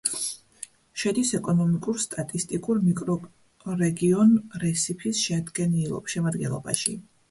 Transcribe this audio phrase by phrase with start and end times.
[1.01, 4.35] შედის ეკონომიკურ-სტატისტიკურ მიკრორეგიონ
[4.67, 7.03] რესიფის შემადგენლობაში.